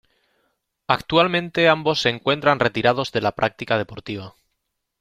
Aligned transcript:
Actualmente 0.87 1.69
ambos 1.69 2.01
se 2.01 2.09
encuentran 2.09 2.59
retirados 2.59 3.11
de 3.11 3.21
la 3.21 3.33
práctica 3.33 3.77
deportiva. 3.77 4.33